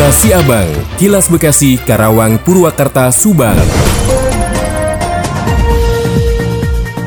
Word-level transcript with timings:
Kilas 0.00 0.24
Siabang, 0.24 0.70
Kilas 0.96 1.26
Bekasi, 1.28 1.76
Karawang, 1.76 2.40
Purwakarta, 2.40 3.12
Subang. 3.12 3.52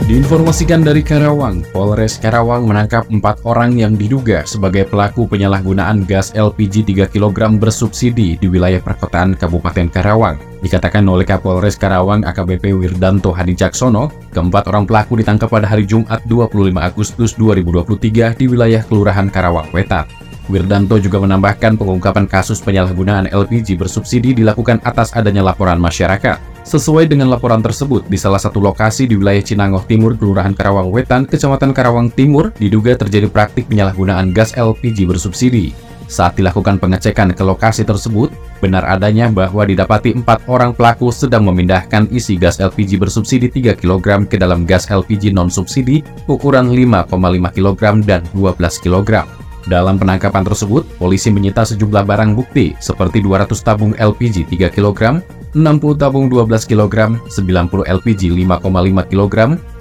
Diinformasikan 0.06 0.86
dari 0.86 1.02
Karawang, 1.02 1.66
Polres 1.74 2.22
Karawang 2.22 2.70
menangkap 2.70 3.10
empat 3.10 3.42
orang 3.50 3.82
yang 3.82 3.98
diduga 3.98 4.46
sebagai 4.46 4.86
pelaku 4.86 5.26
penyalahgunaan 5.26 6.06
gas 6.06 6.38
LPG 6.38 7.10
3 7.10 7.10
kg 7.10 7.58
bersubsidi 7.58 8.38
di 8.38 8.46
wilayah 8.46 8.78
perkotaan 8.78 9.42
Kabupaten 9.42 9.90
Karawang. 9.90 10.38
Dikatakan 10.62 11.02
oleh 11.10 11.26
Kapolres 11.26 11.82
Karawang 11.82 12.22
AKBP 12.22 12.78
Wirdanto 12.78 13.34
Hadi 13.34 13.58
Caksono, 13.58 14.14
keempat 14.30 14.70
orang 14.70 14.86
pelaku 14.86 15.18
ditangkap 15.18 15.50
pada 15.50 15.66
hari 15.66 15.90
Jumat 15.90 16.22
25 16.30 16.78
Agustus 16.78 17.34
2023 17.42 18.38
di 18.38 18.46
wilayah 18.46 18.86
Kelurahan 18.86 19.34
Karawang 19.34 19.74
Wetan. 19.74 20.23
Wirdanto 20.52 21.00
juga 21.00 21.24
menambahkan 21.24 21.80
pengungkapan 21.80 22.28
kasus 22.28 22.60
penyalahgunaan 22.60 23.32
LPG 23.32 23.80
bersubsidi 23.80 24.36
dilakukan 24.36 24.84
atas 24.84 25.16
adanya 25.16 25.40
laporan 25.40 25.80
masyarakat. 25.80 26.36
Sesuai 26.64 27.12
dengan 27.12 27.28
laporan 27.32 27.60
tersebut, 27.60 28.08
di 28.08 28.16
salah 28.16 28.40
satu 28.40 28.60
lokasi 28.60 29.08
di 29.08 29.20
wilayah 29.20 29.44
Cinangoh 29.44 29.84
Timur, 29.84 30.16
Kelurahan 30.16 30.56
Karawang 30.56 30.92
Wetan, 30.92 31.28
Kecamatan 31.28 31.76
Karawang 31.76 32.08
Timur, 32.12 32.56
diduga 32.56 32.96
terjadi 32.96 33.28
praktik 33.28 33.68
penyalahgunaan 33.68 34.32
gas 34.32 34.56
LPG 34.56 35.08
bersubsidi. 35.08 35.76
Saat 36.08 36.36
dilakukan 36.40 36.80
pengecekan 36.80 37.32
ke 37.32 37.44
lokasi 37.44 37.88
tersebut, 37.88 38.32
benar 38.60 38.84
adanya 38.88 39.32
bahwa 39.32 39.64
didapati 39.64 40.16
empat 40.16 40.44
orang 40.52 40.76
pelaku 40.76 41.12
sedang 41.12 41.48
memindahkan 41.48 42.12
isi 42.12 42.36
gas 42.36 42.60
LPG 42.60 43.00
bersubsidi 43.00 43.48
3 43.48 43.80
kg 43.80 44.28
ke 44.28 44.36
dalam 44.36 44.68
gas 44.68 44.92
LPG 44.92 45.32
non-subsidi 45.32 46.04
ukuran 46.28 46.72
5,5 46.72 47.12
kg 47.56 47.82
dan 48.04 48.22
12 48.36 48.84
kg. 48.84 49.43
Dalam 49.64 49.96
penangkapan 49.96 50.44
tersebut, 50.44 50.84
polisi 51.00 51.32
menyita 51.32 51.64
sejumlah 51.64 52.04
barang 52.04 52.36
bukti 52.36 52.76
seperti 52.84 53.24
200 53.24 53.56
tabung 53.64 53.96
LPG 53.96 54.52
3 54.52 54.68
kg, 54.68 55.24
60 55.56 56.02
tabung 56.02 56.28
12 56.28 56.68
kg, 56.68 57.16
90 57.32 57.88
LPG 57.88 58.22
5,5 58.36 59.12
kg, 59.12 59.36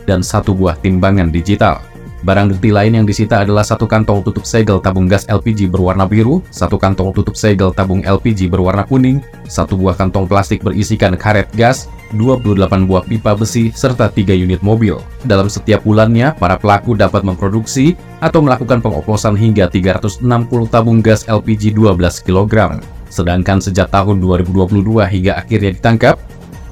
dan 0.06 0.20
satu 0.22 0.54
buah 0.54 0.78
timbangan 0.78 1.34
digital. 1.34 1.91
Barang 2.22 2.54
bukti 2.54 2.70
lain 2.70 2.94
yang 2.94 3.02
disita 3.02 3.42
adalah 3.42 3.66
satu 3.66 3.90
kantong 3.90 4.22
tutup 4.22 4.46
segel 4.46 4.78
tabung 4.78 5.10
gas 5.10 5.26
LPG 5.26 5.66
berwarna 5.66 6.06
biru, 6.06 6.38
satu 6.54 6.78
kantong 6.78 7.10
tutup 7.10 7.34
segel 7.34 7.74
tabung 7.74 7.98
LPG 8.06 8.46
berwarna 8.46 8.86
kuning, 8.86 9.18
satu 9.50 9.74
buah 9.74 9.98
kantong 9.98 10.30
plastik 10.30 10.62
berisikan 10.62 11.18
karet 11.18 11.50
gas, 11.58 11.90
28 12.14 12.86
buah 12.86 13.02
pipa 13.02 13.34
besi, 13.34 13.74
serta 13.74 14.06
3 14.06 14.38
unit 14.38 14.62
mobil. 14.62 15.02
Dalam 15.26 15.50
setiap 15.50 15.82
bulannya, 15.82 16.30
para 16.38 16.54
pelaku 16.54 16.94
dapat 16.94 17.26
memproduksi 17.26 17.98
atau 18.22 18.38
melakukan 18.38 18.78
pengoplosan 18.78 19.34
hingga 19.34 19.66
360 19.66 20.22
tabung 20.70 21.02
gas 21.02 21.26
LPG 21.26 21.74
12 21.74 22.22
kg. 22.22 22.78
Sedangkan 23.10 23.58
sejak 23.58 23.90
tahun 23.90 24.22
2022 24.22 24.78
hingga 25.10 25.42
akhirnya 25.42 25.74
ditangkap, 25.74 26.22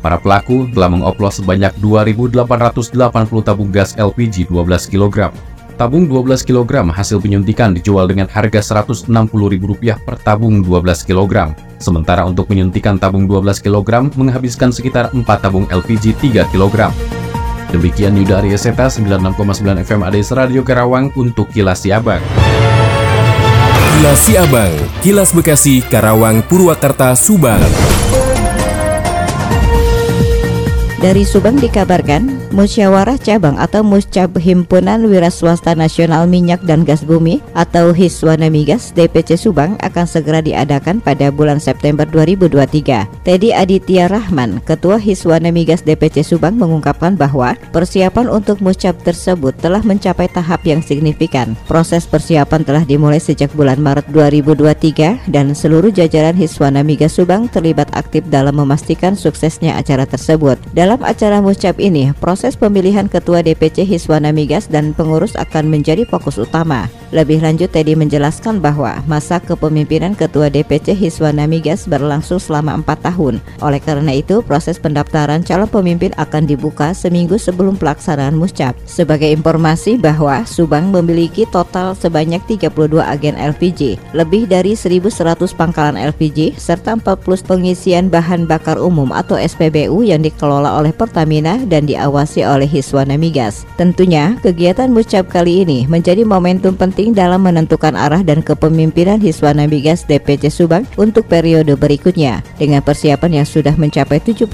Para 0.00 0.16
pelaku 0.16 0.64
telah 0.72 0.88
mengoplos 0.88 1.44
sebanyak 1.44 1.76
2.880 1.76 3.44
tabung 3.44 3.68
gas 3.68 3.92
LPG 4.00 4.48
12 4.48 4.92
kg. 4.96 5.28
Tabung 5.76 6.04
12 6.08 6.44
kg 6.44 6.92
hasil 6.92 7.24
penyuntikan 7.24 7.72
dijual 7.72 8.04
dengan 8.04 8.28
harga 8.28 8.60
Rp160.000 8.60 9.96
per 10.04 10.16
tabung 10.20 10.60
12 10.60 11.08
kg. 11.08 11.56
Sementara 11.80 12.28
untuk 12.28 12.52
penyuntikan 12.52 13.00
tabung 13.00 13.24
12 13.24 13.64
kg 13.64 14.12
menghabiskan 14.12 14.72
sekitar 14.72 15.08
4 15.12 15.24
tabung 15.40 15.64
LPG 15.72 16.16
3 16.20 16.52
kg. 16.52 16.92
Demikian 17.72 18.18
Yuda 18.18 18.44
Arya 18.44 18.58
Seta 18.60 18.92
96,9 18.92 19.84
FM 19.84 20.00
ADS 20.04 20.36
Radio 20.36 20.60
Karawang 20.60 21.12
untuk 21.16 21.48
Kilas 21.48 21.86
Siabang. 21.86 22.20
Kilas 23.96 24.20
Siabang, 24.24 24.74
Kilas 25.00 25.30
Bekasi, 25.32 25.80
Karawang, 25.84 26.44
Purwakarta, 26.44 27.16
Subang. 27.16 27.62
Dari 31.00 31.24
Subang 31.24 31.56
dikabarkan, 31.56 32.39
Musyawarah 32.50 33.14
Cabang 33.14 33.54
atau 33.62 33.86
Muscab 33.86 34.34
Himpunan 34.34 35.06
Wira 35.06 35.30
Swasta 35.30 35.70
Nasional 35.78 36.26
Minyak 36.26 36.66
dan 36.66 36.82
Gas 36.82 37.06
Bumi 37.06 37.38
atau 37.54 37.94
Hiswana 37.94 38.50
Migas 38.50 38.90
DPC 38.90 39.38
Subang 39.38 39.78
akan 39.78 40.02
segera 40.02 40.42
diadakan 40.42 40.98
pada 40.98 41.30
bulan 41.30 41.62
September 41.62 42.02
2023. 42.10 43.06
Teddy 43.22 43.54
Aditya 43.54 44.10
Rahman, 44.10 44.58
Ketua 44.66 44.98
Hiswana 44.98 45.54
Migas 45.54 45.86
DPC 45.86 46.26
Subang 46.26 46.58
mengungkapkan 46.58 47.14
bahwa 47.14 47.54
persiapan 47.70 48.26
untuk 48.26 48.58
Muscab 48.58 48.98
tersebut 49.06 49.54
telah 49.62 49.86
mencapai 49.86 50.26
tahap 50.26 50.66
yang 50.66 50.82
signifikan. 50.82 51.54
Proses 51.70 52.02
persiapan 52.10 52.66
telah 52.66 52.82
dimulai 52.82 53.22
sejak 53.22 53.54
bulan 53.54 53.78
Maret 53.78 54.10
2023 54.10 55.30
dan 55.30 55.54
seluruh 55.54 55.94
jajaran 55.94 56.34
Hiswana 56.34 56.82
Migas 56.82 57.14
Subang 57.14 57.46
terlibat 57.46 57.94
aktif 57.94 58.26
dalam 58.26 58.58
memastikan 58.58 59.14
suksesnya 59.14 59.78
acara 59.78 60.02
tersebut. 60.02 60.58
Dalam 60.74 60.98
acara 61.06 61.38
muscap 61.38 61.78
ini, 61.78 62.10
proses 62.18 62.39
pemilihan 62.56 63.06
ketua 63.06 63.44
DPC 63.44 63.84
Hiswana 63.84 64.32
Migas 64.32 64.66
dan 64.72 64.96
pengurus 64.96 65.36
akan 65.36 65.68
menjadi 65.68 66.08
fokus 66.08 66.40
utama. 66.40 66.88
Lebih 67.10 67.42
lanjut, 67.42 67.74
Teddy 67.74 67.98
menjelaskan 67.98 68.62
bahwa 68.62 69.02
masa 69.10 69.42
kepemimpinan 69.42 70.14
ketua 70.14 70.46
DPC 70.46 70.94
Hiswana 70.94 71.42
Migas 71.50 71.90
berlangsung 71.90 72.38
selama 72.38 72.78
4 72.86 73.10
tahun. 73.10 73.42
Oleh 73.58 73.82
karena 73.82 74.14
itu, 74.14 74.46
proses 74.46 74.78
pendaftaran 74.78 75.42
calon 75.42 75.66
pemimpin 75.66 76.14
akan 76.14 76.46
dibuka 76.46 76.94
seminggu 76.94 77.34
sebelum 77.34 77.74
pelaksanaan 77.74 78.38
muscap. 78.38 78.78
Sebagai 78.86 79.26
informasi 79.26 79.98
bahwa 79.98 80.46
Subang 80.46 80.94
memiliki 80.94 81.50
total 81.50 81.98
sebanyak 81.98 82.46
32 82.46 83.02
agen 83.02 83.34
LPG, 83.34 83.98
lebih 84.14 84.46
dari 84.46 84.78
1.100 84.78 85.50
pangkalan 85.58 85.98
LPG, 85.98 86.62
serta 86.62 86.94
40 86.94 87.42
pengisian 87.42 88.06
bahan 88.06 88.46
bakar 88.46 88.78
umum 88.78 89.10
atau 89.10 89.34
SPBU 89.34 90.06
yang 90.06 90.22
dikelola 90.22 90.78
oleh 90.78 90.94
Pertamina 90.94 91.58
dan 91.66 91.90
diawasi 91.90 92.46
oleh 92.46 92.70
Hiswana 92.70 93.18
Migas. 93.18 93.66
Tentunya, 93.74 94.38
kegiatan 94.46 94.86
Muscap 94.94 95.26
kali 95.26 95.66
ini 95.66 95.90
menjadi 95.90 96.22
momentum 96.22 96.78
penting 96.78 96.99
dalam 97.08 97.40
menentukan 97.40 97.96
arah 97.96 98.20
dan 98.20 98.44
kepemimpinan 98.44 99.16
Hiswana 99.16 99.64
Migas 99.64 100.04
DPC 100.04 100.52
Subang 100.52 100.84
untuk 101.00 101.24
periode 101.24 101.72
berikutnya. 101.80 102.44
Dengan 102.60 102.84
persiapan 102.84 103.40
yang 103.40 103.48
sudah 103.48 103.72
mencapai 103.80 104.20
70% 104.20 104.44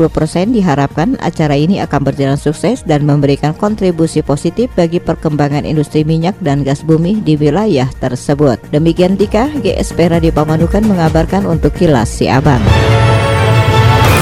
diharapkan 0.54 1.18
acara 1.18 1.58
ini 1.58 1.82
akan 1.82 2.00
berjalan 2.06 2.38
sukses 2.38 2.86
dan 2.86 3.02
memberikan 3.02 3.50
kontribusi 3.58 4.22
positif 4.22 4.70
bagi 4.78 5.02
perkembangan 5.02 5.66
industri 5.66 6.06
minyak 6.06 6.38
dan 6.38 6.62
gas 6.62 6.86
bumi 6.86 7.18
di 7.26 7.34
wilayah 7.34 7.90
tersebut. 7.98 8.62
Demikian 8.70 9.18
Tika, 9.18 9.50
GSP 9.50 10.14
Radio 10.14 10.30
Pamanukan 10.30 10.86
mengabarkan 10.86 11.50
untuk 11.50 11.74
Kilas 11.74 12.06
Si 12.06 12.30
Abang. 12.30 12.62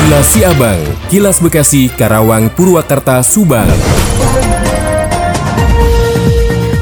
Kilas 0.04 0.36
Siabang, 0.36 0.80
Kilas 1.08 1.40
Bekasi, 1.40 1.88
Karawang, 1.88 2.52
Purwakarta, 2.52 3.24
Subang. 3.24 3.72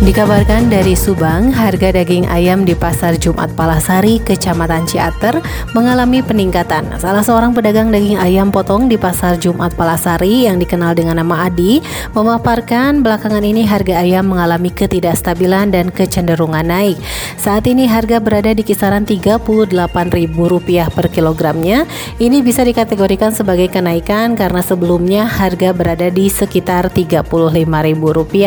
Dikabarkan 0.02 0.66
dari 0.66 0.98
Subang, 0.98 1.54
harga 1.54 1.94
daging 1.94 2.26
ayam 2.26 2.66
di 2.66 2.74
Pasar 2.74 3.14
Jumat 3.22 3.54
Palasari, 3.54 4.18
Kecamatan 4.18 4.82
Ciater 4.82 5.38
mengalami 5.78 6.18
peningkatan. 6.26 6.98
Salah 6.98 7.22
seorang 7.22 7.54
pedagang 7.54 7.94
daging 7.94 8.18
ayam 8.18 8.50
potong 8.50 8.90
di 8.90 8.98
Pasar 8.98 9.38
Jumat 9.38 9.78
Palasari 9.78 10.50
yang 10.50 10.58
dikenal 10.58 10.98
dengan 10.98 11.22
nama 11.22 11.46
Adi 11.46 11.78
memaparkan 12.18 13.06
belakangan 13.06 13.46
ini 13.46 13.62
harga 13.62 14.02
ayam 14.02 14.26
mengalami 14.26 14.74
ketidakstabilan 14.74 15.70
dan 15.70 15.94
kecenderungan 15.94 16.66
naik. 16.66 16.98
Saat 17.38 17.70
ini 17.70 17.86
harga 17.86 18.18
berada 18.18 18.50
di 18.58 18.66
kisaran 18.66 19.06
Rp38.000 19.06 20.90
per 20.90 21.06
kilogramnya. 21.14 21.86
Ini 22.18 22.42
bisa 22.42 22.66
dikategorikan 22.66 23.30
sebagai 23.30 23.70
kenaikan 23.70 24.34
karena 24.34 24.66
sebelumnya 24.66 25.30
harga 25.30 25.70
berada 25.70 26.10
di 26.10 26.26
sekitar 26.26 26.90
Rp35.000. 26.90 28.42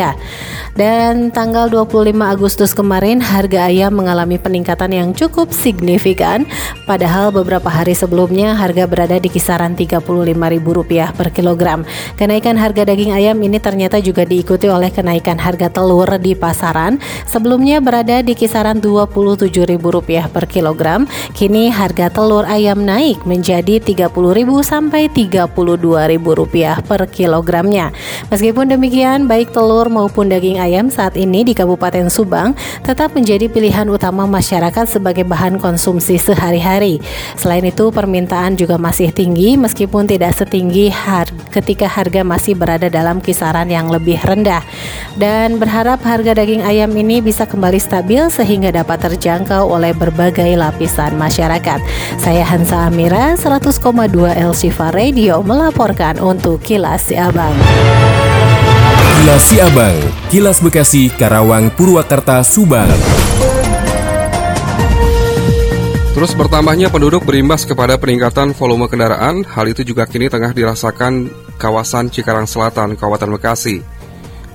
Dan 0.76 1.32
tanggal 1.46 1.70
25 1.86 2.10
Agustus 2.26 2.74
kemarin 2.74 3.22
harga 3.22 3.70
ayam 3.70 3.94
mengalami 3.94 4.34
peningkatan 4.34 4.90
yang 4.90 5.08
cukup 5.14 5.54
signifikan 5.54 6.42
padahal 6.90 7.30
beberapa 7.30 7.70
hari 7.70 7.94
sebelumnya 7.94 8.58
harga 8.58 8.82
berada 8.90 9.14
di 9.22 9.30
kisaran 9.30 9.78
Rp35.000 9.78 11.14
per 11.14 11.30
kilogram. 11.30 11.86
Kenaikan 12.18 12.58
harga 12.58 12.82
daging 12.82 13.14
ayam 13.14 13.38
ini 13.46 13.62
ternyata 13.62 14.02
juga 14.02 14.26
diikuti 14.26 14.66
oleh 14.66 14.90
kenaikan 14.90 15.38
harga 15.38 15.70
telur 15.70 16.18
di 16.18 16.34
pasaran. 16.34 16.98
Sebelumnya 17.30 17.78
berada 17.78 18.26
di 18.26 18.34
kisaran 18.34 18.82
Rp27.000 18.82 20.26
per 20.26 20.50
kilogram. 20.50 21.06
Kini 21.30 21.70
harga 21.70 22.10
telur 22.10 22.42
ayam 22.42 22.82
naik 22.82 23.22
menjadi 23.22 23.78
Rp30.000 23.78 24.50
sampai 24.66 25.06
Rp32.000 25.14 26.26
per 26.82 27.06
kilogramnya. 27.06 27.94
Meskipun 28.34 28.66
demikian, 28.66 29.30
baik 29.30 29.54
telur 29.54 29.86
maupun 29.86 30.26
daging 30.26 30.58
ayam 30.58 30.90
saat 30.90 31.14
ini 31.14 31.35
ini 31.36 31.44
di 31.44 31.52
Kabupaten 31.52 32.08
Subang 32.08 32.56
tetap 32.80 33.12
menjadi 33.12 33.52
pilihan 33.52 33.84
utama 33.92 34.24
masyarakat 34.24 34.88
sebagai 34.88 35.28
bahan 35.28 35.60
konsumsi 35.60 36.16
sehari-hari. 36.16 36.96
Selain 37.36 37.60
itu, 37.60 37.92
permintaan 37.92 38.56
juga 38.56 38.80
masih 38.80 39.12
tinggi 39.12 39.60
meskipun 39.60 40.08
tidak 40.08 40.32
setinggi 40.32 40.88
har 40.88 41.28
ketika 41.52 41.84
harga 41.84 42.24
masih 42.24 42.56
berada 42.56 42.88
dalam 42.88 43.20
kisaran 43.20 43.68
yang 43.68 43.92
lebih 43.92 44.16
rendah. 44.24 44.64
Dan 45.20 45.60
berharap 45.60 46.00
harga 46.00 46.32
daging 46.32 46.64
ayam 46.64 46.88
ini 46.96 47.20
bisa 47.20 47.44
kembali 47.44 47.76
stabil 47.76 48.32
sehingga 48.32 48.72
dapat 48.72 49.04
terjangkau 49.04 49.68
oleh 49.68 49.92
berbagai 49.92 50.56
lapisan 50.56 51.20
masyarakat. 51.20 51.84
Saya 52.16 52.48
Hansa 52.48 52.88
Amira, 52.88 53.36
100,2 53.36 53.76
El 54.32 54.52
Radio 54.96 55.44
melaporkan 55.44 56.16
untuk 56.16 56.64
Kilas 56.64 57.12
Si 57.12 57.14
Abang. 57.18 57.52
Kilas 59.16 59.48
Si 59.48 59.56
Abang, 59.56 59.96
Kilas 60.28 60.60
Bekasi, 60.60 61.08
Karawang, 61.08 61.72
Purwakarta, 61.72 62.44
Subang. 62.44 62.84
Terus 66.12 66.36
bertambahnya 66.36 66.92
penduduk 66.92 67.24
berimbas 67.24 67.64
kepada 67.64 67.96
peningkatan 67.96 68.52
volume 68.52 68.84
kendaraan, 68.92 69.40
hal 69.40 69.72
itu 69.72 69.88
juga 69.88 70.04
kini 70.04 70.28
tengah 70.28 70.52
dirasakan 70.52 71.32
kawasan 71.56 72.12
Cikarang 72.12 72.44
Selatan, 72.44 72.92
Kabupaten 72.92 73.32
Bekasi. 73.40 73.80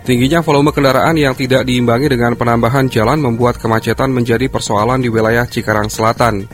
Tingginya 0.06 0.46
volume 0.46 0.70
kendaraan 0.70 1.18
yang 1.18 1.34
tidak 1.34 1.66
diimbangi 1.66 2.14
dengan 2.14 2.38
penambahan 2.38 2.86
jalan 2.86 3.18
membuat 3.18 3.58
kemacetan 3.58 4.14
menjadi 4.14 4.46
persoalan 4.46 5.02
di 5.02 5.10
wilayah 5.10 5.50
Cikarang 5.50 5.90
Selatan. 5.90 6.46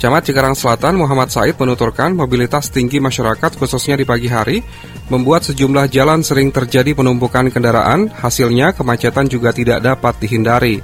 Camat 0.00 0.24
Cikarang 0.24 0.56
Selatan 0.56 0.96
Muhammad 0.96 1.28
Said 1.28 1.60
menuturkan 1.60 2.16
mobilitas 2.16 2.72
tinggi 2.72 2.96
masyarakat 2.96 3.52
khususnya 3.60 4.00
di 4.00 4.08
pagi 4.08 4.32
hari 4.32 4.64
membuat 5.12 5.44
sejumlah 5.44 5.92
jalan 5.92 6.24
sering 6.24 6.48
terjadi 6.48 6.96
penumpukan 6.96 7.52
kendaraan, 7.52 8.08
hasilnya 8.08 8.72
kemacetan 8.72 9.28
juga 9.28 9.52
tidak 9.52 9.84
dapat 9.84 10.16
dihindari. 10.16 10.80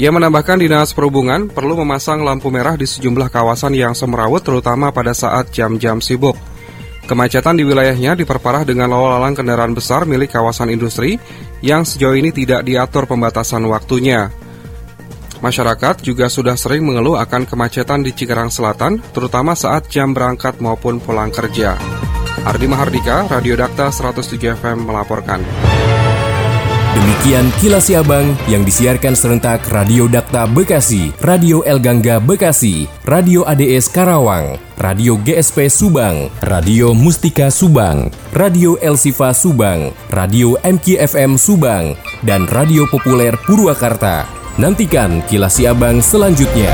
Ia 0.00 0.08
menambahkan 0.08 0.64
Dinas 0.64 0.96
Perhubungan 0.96 1.52
perlu 1.52 1.76
memasang 1.84 2.24
lampu 2.24 2.48
merah 2.48 2.72
di 2.72 2.88
sejumlah 2.88 3.28
kawasan 3.28 3.76
yang 3.76 3.92
semerawut 3.92 4.40
terutama 4.40 4.88
pada 4.88 5.12
saat 5.12 5.52
jam-jam 5.52 6.00
sibuk. 6.00 6.40
Kemacetan 7.04 7.60
di 7.60 7.68
wilayahnya 7.68 8.16
diperparah 8.16 8.64
dengan 8.64 8.96
lalu 8.96 9.12
lalang 9.12 9.36
kendaraan 9.36 9.76
besar 9.76 10.08
milik 10.08 10.32
kawasan 10.32 10.72
industri 10.72 11.20
yang 11.60 11.84
sejauh 11.84 12.16
ini 12.16 12.32
tidak 12.32 12.64
diatur 12.64 13.04
pembatasan 13.04 13.60
waktunya. 13.68 14.32
Masyarakat 15.40 16.04
juga 16.04 16.28
sudah 16.28 16.52
sering 16.54 16.84
mengeluh 16.84 17.16
akan 17.16 17.48
kemacetan 17.48 18.04
di 18.04 18.12
Cikarang 18.12 18.52
Selatan, 18.52 19.00
terutama 19.16 19.56
saat 19.56 19.88
jam 19.88 20.12
berangkat 20.12 20.60
maupun 20.60 21.00
pulang 21.00 21.32
kerja. 21.32 21.80
Ardi 22.44 22.68
Mahardika, 22.68 23.28
Radio 23.28 23.56
Dakta 23.56 23.92
107 23.92 24.36
FM 24.56 24.88
melaporkan. 24.88 25.40
Demikian 26.90 27.48
kilas 27.62 27.86
Siabang 27.86 28.34
yang 28.50 28.66
disiarkan 28.66 29.14
serentak 29.14 29.64
Radio 29.70 30.10
Dakta 30.10 30.44
Bekasi, 30.48 31.14
Radio 31.22 31.62
El 31.62 31.78
Gangga 31.78 32.18
Bekasi, 32.18 32.88
Radio 33.06 33.46
ADS 33.46 33.92
Karawang, 33.92 34.58
Radio 34.80 35.14
GSP 35.20 35.70
Subang, 35.70 36.32
Radio 36.44 36.96
Mustika 36.96 37.52
Subang, 37.52 38.10
Radio 38.34 38.74
El 38.82 38.98
Sifa 38.98 39.30
Subang, 39.36 39.94
Radio 40.10 40.58
MKFM 40.64 41.38
Subang, 41.38 41.94
dan 42.26 42.48
Radio 42.50 42.88
Populer 42.90 43.36
Purwakarta. 43.46 44.39
Nantikan 44.60 45.24
kilas 45.24 45.56
Siabang 45.56 46.04
selanjutnya. 46.04 46.68